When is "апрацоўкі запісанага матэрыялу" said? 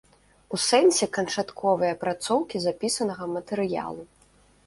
1.95-4.03